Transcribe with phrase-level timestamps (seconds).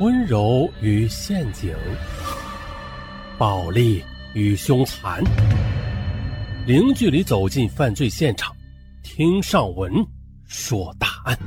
[0.00, 1.76] 温柔与陷阱，
[3.36, 5.22] 暴力与凶残，
[6.66, 8.56] 零距离走进犯罪现场，
[9.02, 9.92] 听上文
[10.46, 11.38] 说大案。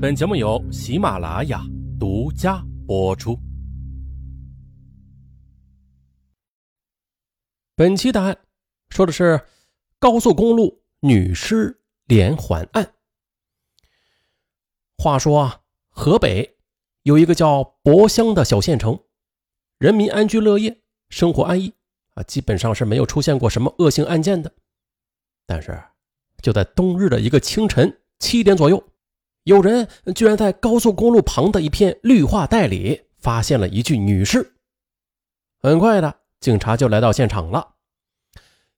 [0.00, 1.60] 本节目由喜马拉雅
[1.98, 3.36] 独家播出。
[7.74, 8.38] 本期答案
[8.90, 9.44] 说的是
[9.98, 11.76] 高速公路女尸
[12.06, 12.88] 连环案。
[14.96, 15.60] 话说啊，
[15.90, 16.51] 河北
[17.02, 19.00] 有一个叫博乡的小县城，
[19.78, 21.74] 人民安居乐业，生活安逸
[22.14, 24.52] 啊，基本上是没有出现过什么恶性案件的。
[25.46, 25.82] 但是，
[26.40, 28.82] 就在冬日的一个清晨七点左右，
[29.42, 34.54] 有人居然在高速公路旁的一片绿化带里发现了一具女尸。
[35.60, 37.74] 很快的，警察就来到现场了。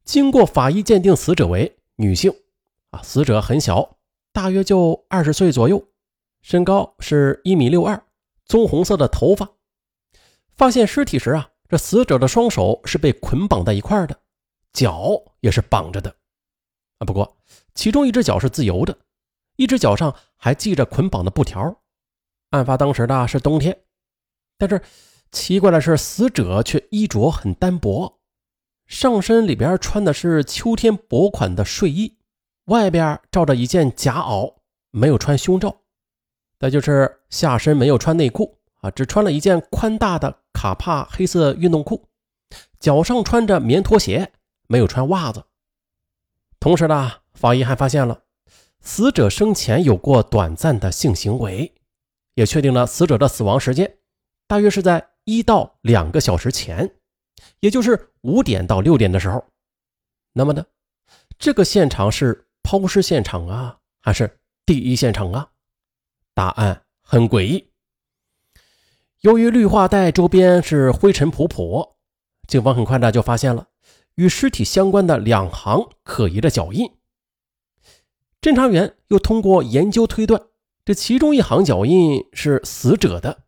[0.04, 2.32] 经过法医鉴定，死者为女性，
[2.90, 3.98] 啊，死者很小，
[4.32, 5.86] 大约就二十岁左右。
[6.42, 8.02] 身高是一米六二，
[8.46, 9.50] 棕红色的头发。
[10.56, 14.20] 发现尸体时啊，这死者的双手是被捆绑在一块的，
[14.72, 16.10] 脚也是绑着的。
[16.98, 17.36] 啊，不过
[17.74, 18.96] 其中一只脚是自由的，
[19.56, 21.82] 一只脚上还系着捆绑的布条。
[22.50, 23.76] 案发当时呢是冬天，
[24.56, 24.80] 但是
[25.32, 28.20] 奇怪的是，死者却衣着很单薄，
[28.86, 32.16] 上身里边穿的是秋天薄款的睡衣，
[32.66, 34.54] 外边罩着一件夹袄，
[34.92, 35.80] 没有穿胸罩。
[36.64, 42.08] 再就是下身没有穿内裤啊，只穿了一件宽大的卡帕黑色运动裤，
[42.80, 44.32] 脚上穿着棉拖鞋，
[44.66, 45.44] 没有穿袜子。
[46.58, 48.22] 同时呢，法医还发现了
[48.80, 51.70] 死者生前有过短暂的性行为，
[52.32, 53.98] 也确定了死者的死亡时间
[54.46, 56.90] 大约是在一到两个小时前，
[57.60, 59.44] 也就是五点到六点的时候。
[60.32, 60.64] 那么呢，
[61.38, 65.50] 这个现场是抛尸现场啊，还是第一现场啊？
[66.34, 67.70] 答案很诡异。
[69.20, 71.94] 由于绿化带周边是灰尘仆仆，
[72.46, 73.68] 警方很快的就发现了
[74.16, 76.90] 与尸体相关的两行可疑的脚印。
[78.42, 80.42] 侦查员又通过研究推断，
[80.84, 83.44] 这其中一行脚印是死者的，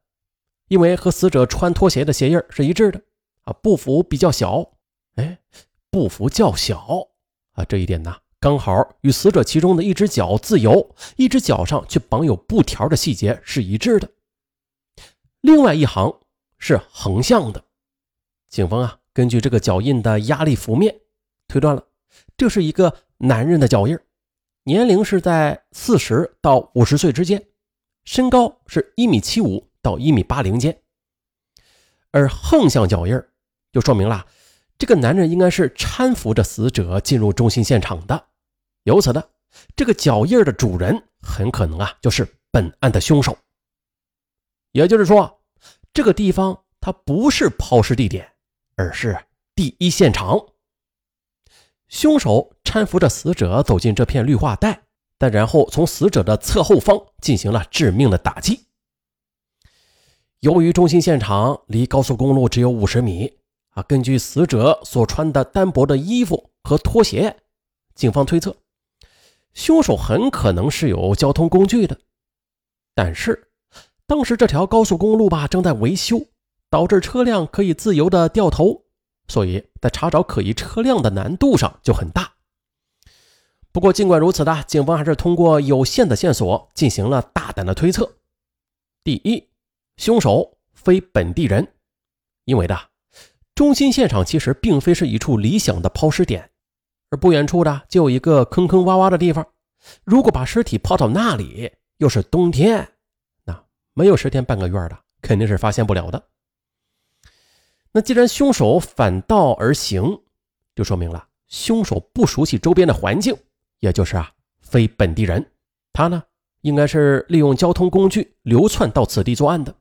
[0.68, 3.02] 因为和死者穿拖鞋的鞋印是一致的。
[3.42, 4.72] 啊，步幅比较小，
[5.16, 5.38] 哎，
[5.90, 7.10] 步幅较小
[7.52, 8.16] 啊，这一点呢？
[8.46, 14.08] 刚好与死者其中的一只脚自由，一只脚上却绑有布条的细节是一致的。
[15.40, 16.20] 另外一行
[16.56, 17.64] 是横向的。
[18.48, 20.94] 警方啊，根据这个脚印的压力幅面，
[21.48, 21.88] 推断了
[22.36, 23.98] 这是一个男人的脚印，
[24.62, 27.44] 年龄是在四十到五十岁之间，
[28.04, 30.80] 身高是一米七五到一米八零间。
[32.12, 33.20] 而横向脚印
[33.72, 34.24] 就说明了。
[34.78, 38.25] 这个男人应该是搀扶着死者进入中心现场的，
[38.86, 39.22] 由此呢，
[39.74, 43.36] 这个脚印的主人很可能啊就是本案的凶手。
[44.70, 45.42] 也就是说，
[45.92, 48.32] 这个地方它不是抛尸地点，
[48.76, 49.18] 而是
[49.56, 50.38] 第一现场。
[51.88, 54.84] 凶手搀扶着死者走进这片绿化带，
[55.18, 58.66] 但然后从死者的侧后方进行了致命的打击。
[60.40, 63.38] 由于中心现场离高速公路只有五十米。
[63.70, 67.36] 啊，根据死者所穿的单薄的衣服和拖鞋，
[67.94, 68.56] 警方推测，
[69.56, 71.98] 凶手很可能是有交通工具的。
[72.94, 73.48] 但是，
[74.06, 76.26] 当时这条高速公路吧正在维修，
[76.68, 78.84] 导致车辆可以自由的掉头，
[79.28, 82.34] 所以在查找可疑车辆的难度上就很大。
[83.72, 88.18] 不过，尽管如此的，警方还是通过有限的线索进行了大胆的推测：
[89.02, 89.48] 第一，
[89.96, 91.66] 凶手非本地人，
[92.44, 92.78] 因为的。
[93.54, 96.50] 中心现场其实并非是一处理想的抛尸点，
[97.10, 99.46] 而不远处的就有一个坑坑洼洼的地方。
[100.04, 102.88] 如果把尸体抛到那里，又是冬天，
[103.44, 106.28] 那没有十天半个月的，肯定是发现不了的。
[107.92, 110.22] 那既然凶手反道而行，
[110.74, 113.36] 就说明了凶手不熟悉周边的环境，
[113.78, 115.52] 也就是啊，非本地人。
[115.92, 116.22] 他呢，
[116.62, 119.74] 应该是利用交通工具流窜到此地作案的。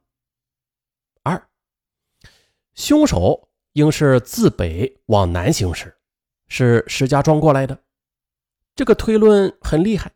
[1.24, 1.48] 二，
[2.74, 3.50] 凶手。
[3.76, 5.94] 应是自北往南行驶，
[6.48, 7.80] 是石家庄过来的。
[8.76, 10.12] 这个推论很厉害，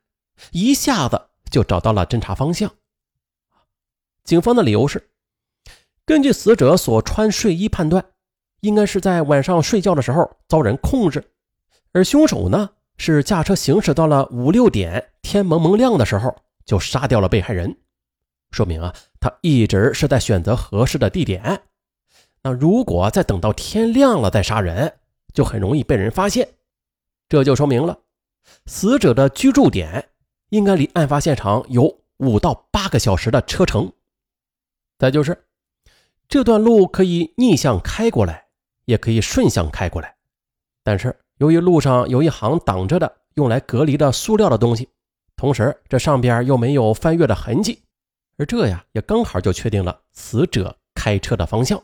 [0.52, 2.72] 一下子就找到了侦查方向。
[4.24, 5.10] 警方的理由是，
[6.06, 8.06] 根据死者所穿睡衣判断，
[8.60, 11.32] 应该是在晚上睡觉的时候遭人控制，
[11.94, 16.36] 而凶手呢是驾车行驶到了五六点，天蒙蒙亮的时候
[16.66, 17.78] 就杀掉了被害人，
[18.52, 21.64] 说明啊，他一直是在选择合适的地点。
[22.44, 25.00] 那如果再等到天亮了再杀人，
[25.34, 26.48] 就很容易被人发现。
[27.28, 28.00] 这就说明了，
[28.66, 30.10] 死者的居住点
[30.50, 33.92] 应该离案发现场有五到八个小时的车程。
[34.98, 35.46] 再就是
[36.28, 38.48] 这段路可以逆向开过来，
[38.86, 40.16] 也可以顺向开过来，
[40.84, 44.90] 但是由于路上有一行挡着的用来隔离的塑料的东西，
[45.36, 47.82] 同时这上边又没有翻越的痕迹，
[48.38, 51.82] 而这呀也刚好就确定了死者开车的方向。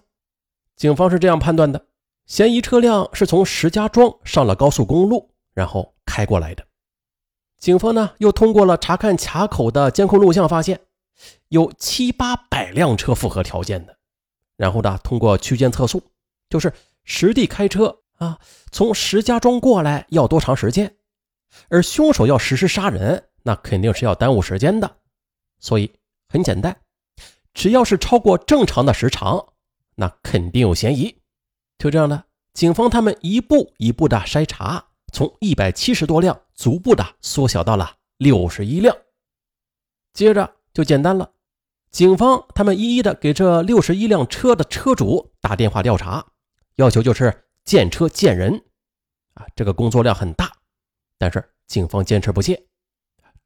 [0.75, 1.85] 警方是这样判断的：
[2.25, 6.65] 嫌疑车辆是从石家庄上了高速公路，然后开过来的。
[7.59, 10.81] 警方呢又通过了查看卡口的监控录像，发现
[11.49, 13.95] 有七八百辆车符合条件的。
[14.57, 16.01] 然后呢，通过区间测速，
[16.49, 16.73] 就是
[17.03, 18.39] 实地开车啊，
[18.71, 20.95] 从石家庄过来要多长时间？
[21.69, 24.97] 而凶手要实施杀人，那肯定是要耽误时间的。
[25.59, 25.93] 所以
[26.27, 26.75] 很简单，
[27.53, 29.53] 只要是超过正常的时长，
[29.95, 31.17] 那肯定有嫌疑。
[31.77, 34.87] 就这样的，警方他们一步一步的筛查。
[35.13, 38.93] 从一百七十多辆逐步的缩小到了六十一辆，
[40.11, 41.31] 接着就简单了。
[41.89, 46.25] 警方他们一一的给这六十一辆车的车主打电话调查，
[46.75, 48.61] 要求就是见车见人。
[49.35, 50.51] 啊，这个工作量很大，
[51.17, 52.61] 但是警方坚持不懈，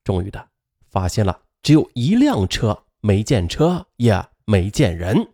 [0.03, 0.49] 终于的
[0.89, 5.33] 发现了只有一辆车没见车也没见人。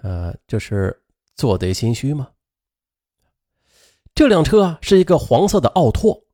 [0.00, 1.01] 呃，就是
[1.34, 2.30] 做贼心虚吗？
[4.14, 6.24] 这辆车是一个黄色的奥拓，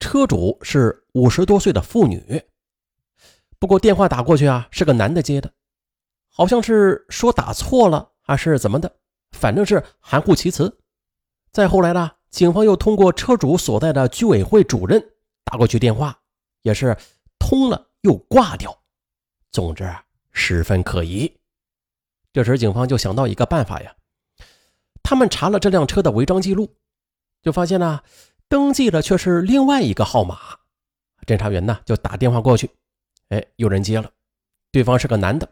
[0.00, 2.42] 车主是五十多岁的妇女。
[3.58, 5.52] 不过电话打过去啊是个男的接的，
[6.30, 8.96] 好像是说打错了还是怎么的，
[9.32, 10.78] 反正是含糊其辞。
[11.52, 15.02] 再后来呢，警方又通过车主所在的居委会主任
[15.44, 16.18] 打过去电话，
[16.62, 16.96] 也是
[17.38, 18.74] 通了又挂掉。
[19.50, 21.30] 总之啊十分可疑。
[22.32, 23.94] 这时警方就想到一个办法呀，
[25.08, 26.76] 他们查了这辆车的违章记录。
[27.40, 28.02] 就发现呢，
[28.46, 30.38] 登记的却是另外一个号码。
[31.26, 32.68] 侦查员呢就打电话过去，
[33.30, 34.10] 哎，有人接了，
[34.70, 35.48] 对方是个男的。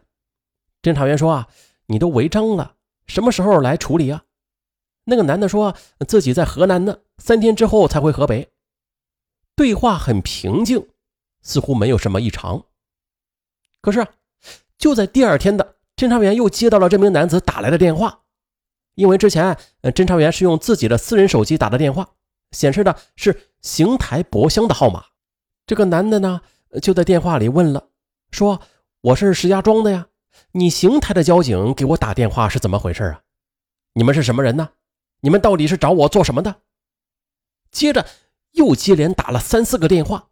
[0.83, 1.47] 侦查员说啊，
[1.87, 2.75] 你都违章了，
[3.07, 4.25] 什么时候来处理啊？
[5.05, 5.75] 那个男的说
[6.07, 8.51] 自己在河南呢，三天之后才回河北。
[9.55, 10.87] 对话很平静，
[11.41, 12.63] 似乎没有什么异常。
[13.81, 14.05] 可是
[14.77, 18.21] 就在第二天的，侦查员又接到了这名男子打来的电话。
[18.97, 22.15] 因为之前，呃，侦查员是用自己的私人手机打的电话，
[22.49, 25.05] 显示的是邢台博乡的号码。
[25.67, 26.41] 这个男的呢，
[26.81, 27.89] 就在电话里问了，
[28.31, 28.59] 说
[29.01, 30.07] ：“我是石家庄的呀，
[30.53, 33.21] 你邢台的交警给我打电话是怎么回事啊？
[33.93, 34.69] 你们是什么人呢？
[35.19, 36.63] 你们到底是找我做什么的？”
[37.69, 38.03] 接着
[38.53, 40.29] 又接连打了三四个电话，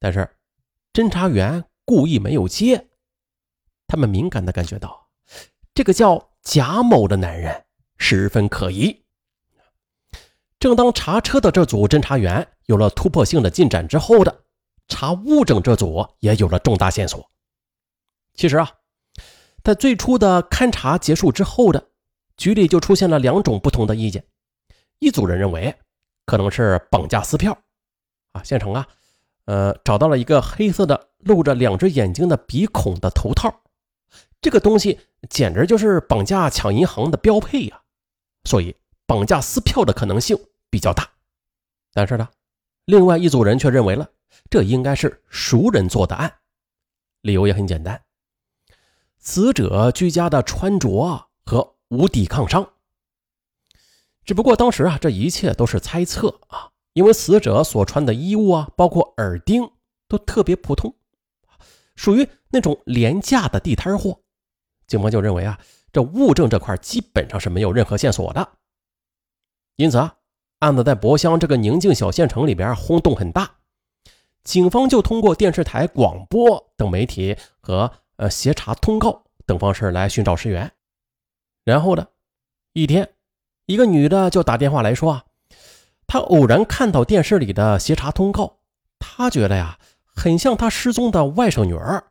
[0.00, 0.26] 但是
[0.94, 2.88] 侦查员故意没有接，
[3.86, 5.10] 他们敏感的感觉到，
[5.74, 7.63] 这个叫贾某的男人。
[8.06, 9.02] 十分可疑。
[10.60, 14.42] 正当查车的这组侦查员有了突破性的进展之后的，
[14.88, 17.30] 查物证这组也有了重大线索。
[18.34, 18.70] 其实啊，
[19.62, 21.82] 在最初的勘查结束之后的
[22.36, 24.22] 局里就出现了两种不同的意见。
[24.98, 25.74] 一组人认为
[26.26, 27.56] 可能是绑架撕票，
[28.32, 28.86] 啊，县城啊，
[29.46, 33.62] 呃，找到了一个黑色的露着两只眼睛的鼻孔的头套，
[34.42, 35.00] 这个东西
[35.30, 37.80] 简直就是绑架抢银行的标配呀。
[38.44, 38.76] 所以，
[39.06, 40.38] 绑架撕票的可能性
[40.68, 41.08] 比较大，
[41.92, 42.28] 但是呢，
[42.84, 44.10] 另外一组人却认为了
[44.50, 46.32] 这应该是熟人做的案，
[47.22, 48.02] 理由也很简单，
[49.18, 52.70] 死者居家的穿着和无抵抗伤。
[54.24, 59.70] 只不过当时啊，这一切都是猜测啊，因为死者所穿的衣物啊，包括耳钉
[60.06, 60.94] 都特别普通，
[61.96, 64.20] 属于那种廉价的地摊货，
[64.86, 65.58] 警方就认为啊。
[65.94, 68.48] 这物证这块基本上是没有任何线索的，
[69.76, 70.16] 因此啊，
[70.58, 73.48] 案子在博乡这个宁静小县城里边轰动很大。
[74.42, 80.68] 警方就通过电视台、广播等媒体和呃协查通告等方式来寻找尸源。
[81.64, 82.04] 然后呢，
[82.72, 83.08] 一天，
[83.66, 85.24] 一个女的就打电话来说啊，
[86.08, 88.58] 她偶然看到电视里的协查通告，
[88.98, 92.04] 她觉得呀，很像她失踪的外甥女儿。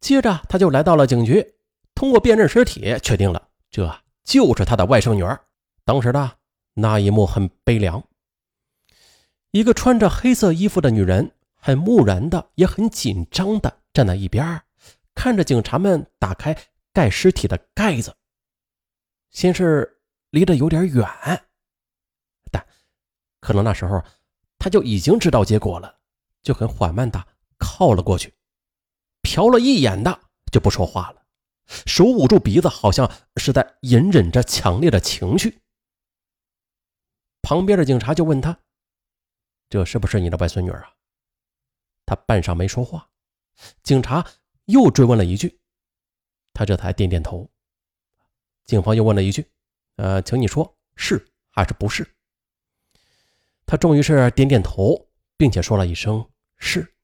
[0.00, 1.54] 接着，她就来到了警局。
[1.94, 5.38] 通过辨认尸体，确定了这就是他的外甥女儿。
[5.84, 6.38] 当时的
[6.74, 8.02] 那一幕很悲凉，
[9.50, 14.62] 一个穿着黑色衣服的女人，很木然的，也很紧张的站在一边，
[15.14, 16.56] 看着警察们打开
[16.92, 18.14] 盖尸体的盖子。
[19.30, 21.06] 先是离得有点远，
[22.50, 22.64] 但
[23.40, 24.02] 可能那时候
[24.58, 25.98] 他就已经知道结果了，
[26.42, 27.24] 就很缓慢的
[27.58, 28.34] 靠了过去，
[29.22, 30.20] 瞟了一眼的
[30.52, 31.19] 就不说话了。
[31.86, 35.60] 手捂住鼻子，好像是在隐忍着强烈的情绪。
[37.42, 38.60] 旁边的警察就问他
[39.70, 40.94] ：“这是不是你的外孙女啊？”
[42.04, 43.08] 他半晌没说话。
[43.82, 44.26] 警察
[44.66, 45.60] 又追问了一句
[46.52, 47.50] ：“他这才点点头。
[48.64, 49.50] 警方又问了一句
[49.96, 52.16] ：“呃，请你说是还是不是？”
[53.64, 56.94] 他终于是点点头，并且说了一声“是”。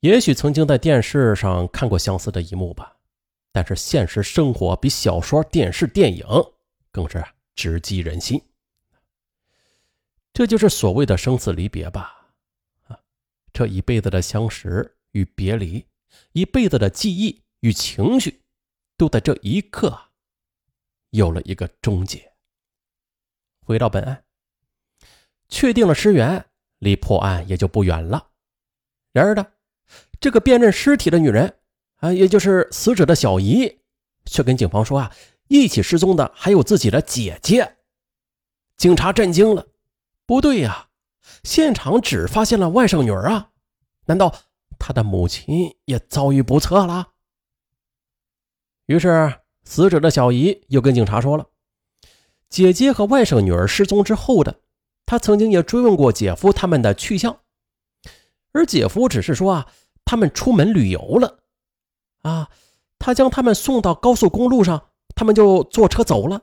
[0.00, 2.96] 也许曾经在电视上看过相似的一幕吧，
[3.50, 6.24] 但是现实生活比小说、电视、电影
[6.92, 7.24] 更是
[7.56, 8.40] 直击人心。
[10.32, 12.28] 这就是所谓的生死离别吧？
[12.86, 13.00] 啊，
[13.52, 15.84] 这一辈子的相识与别离，
[16.30, 18.40] 一辈子的记忆与情绪，
[18.96, 19.98] 都在这一刻
[21.10, 22.34] 有了一个终结。
[23.66, 24.24] 回到本案，
[25.48, 26.46] 确定了尸源，
[26.78, 28.30] 离破案也就不远了。
[29.12, 29.44] 然而呢？
[30.20, 31.58] 这个辨认尸体的女人
[31.96, 33.78] 啊，也就是死者的小姨，
[34.24, 35.12] 却跟警方说啊，
[35.46, 37.76] 一起失踪的还有自己的姐姐。
[38.76, 39.66] 警察震惊了，
[40.26, 40.88] 不对呀，
[41.44, 43.50] 现场只发现了外甥女儿啊，
[44.06, 44.34] 难道
[44.78, 47.08] 她的母亲也遭遇不测了？
[48.86, 51.46] 于是，死者的小姨又跟警察说了，
[52.48, 54.60] 姐姐和外甥女儿失踪之后的，
[55.06, 57.40] 她曾经也追问过姐夫他们的去向，
[58.52, 59.72] 而姐夫只是说啊。
[60.08, 61.40] 他们出门旅游了，
[62.22, 62.48] 啊，
[62.98, 66.40] 他将他们送到高速公路上，他们就坐车走了。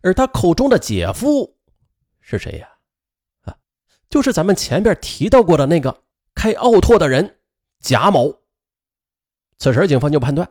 [0.00, 1.56] 而他口中的姐夫
[2.20, 2.68] 是谁呀？
[3.46, 3.56] 啊，
[4.08, 6.04] 就是咱们前边提到过的那个
[6.36, 7.40] 开奥拓的人
[7.80, 8.32] 贾某。
[9.58, 10.48] 此时，警方就判断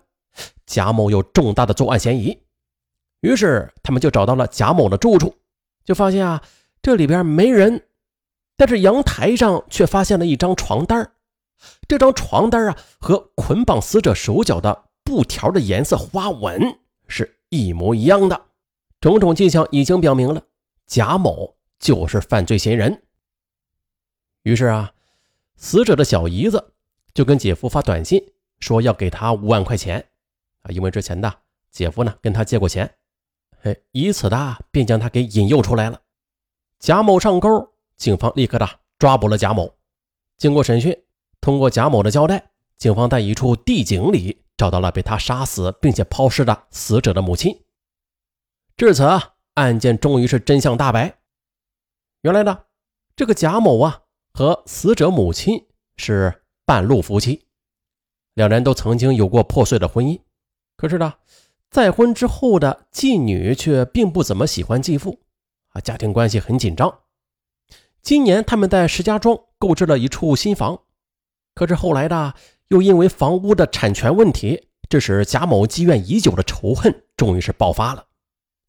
[0.66, 2.38] 贾某有重大的作案嫌疑，
[3.22, 5.34] 于是他们就找到了贾某的住处，
[5.86, 6.44] 就发现啊，
[6.82, 7.88] 这里边没人，
[8.58, 11.10] 但是阳台上却发现了一张床单
[11.88, 18.45] 这张床单啊，和捆绑死者手脚的布条的颜色花纹是一模一样的，
[19.00, 20.41] 种种迹象已经表明了
[20.88, 23.03] 贾某就是犯罪嫌疑人。
[24.43, 24.93] 于是啊，
[25.55, 26.74] 死者的小姨子
[27.13, 28.21] 就跟姐夫发短信
[28.59, 30.03] 说要给他五万块钱
[30.62, 31.31] 啊，因为之前的
[31.71, 32.95] 姐夫呢跟他借过钱，
[33.62, 36.01] 嘿，以此的便将他给引诱出来了。
[36.79, 38.69] 贾某上钩，警方立刻的
[39.00, 39.74] 抓捕了贾某。
[40.38, 41.04] 经过审讯。
[41.46, 47.56] 通过贾某的交代，警方在一处地井里找到了被他杀死并且抛尸的死者的母亲。
[48.75, 51.20] 至此啊，案件终于是真相大白。
[52.24, 52.62] 原来呢，
[53.16, 54.02] 这个贾某啊
[54.34, 57.46] 和死者母亲是半路夫妻，
[58.34, 60.20] 两人都曾经有过破碎的婚姻。
[60.75, 61.14] 可是呢，
[61.70, 65.20] 再婚之后的继女却并不怎么喜欢继父，
[65.74, 67.02] 啊，家庭关系很紧张。
[68.02, 70.82] 今年他们在石家庄购置了一处新房。
[71.55, 72.33] 可是后来的
[72.67, 78.05] 又因为房屋的产权问题，致使贾某积怨已久的仇恨终于是爆发了。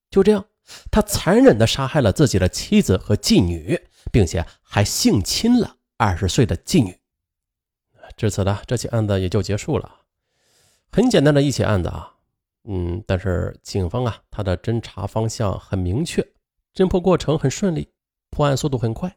[0.08, 0.46] 就这样，
[0.90, 3.78] 他残忍地杀害了自己的妻子和继女，
[4.12, 6.96] 并且还性侵了二十岁的继女。
[8.16, 10.02] 至此呢，这起案子也就结束了。
[10.92, 12.14] 很简单的一起案子啊，
[12.68, 16.24] 嗯，但是警方啊，他的侦查方向很明确，
[16.72, 17.92] 侦破过程很顺利，
[18.30, 19.16] 破案速度很快。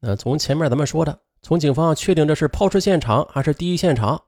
[0.00, 1.20] 那从前面咱们说的。
[1.42, 4.24] 从警方确定这是抛尸现场还是第一现场，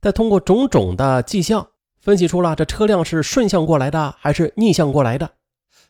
[0.00, 5.30] 再通过种种的迹象分析出了这车辆是顺向过来的还是逆向过来的，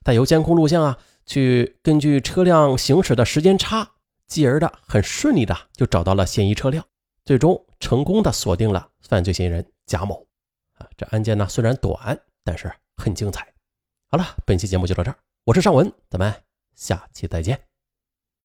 [0.04, 3.90] 再由监控录像啊去根据车辆行驶的时间差，
[4.28, 6.84] 继而的很顺利的就找到了嫌疑车辆，
[7.24, 10.26] 最终成功的锁定了犯罪嫌疑人贾某。
[10.78, 13.46] 啊，这案件呢虽然短，但是很精彩。
[14.08, 16.32] 好了，本期节目就到这儿，我是尚文，咱们
[16.74, 17.71] 下期再见。